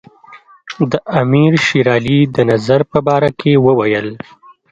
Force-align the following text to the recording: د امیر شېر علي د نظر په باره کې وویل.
د 0.91 0.93
امیر 1.21 1.53
شېر 1.65 1.87
علي 1.95 2.19
د 2.35 2.37
نظر 2.51 2.79
په 2.91 2.99
باره 3.07 3.29
کې 3.39 3.51
وویل. 3.65 4.07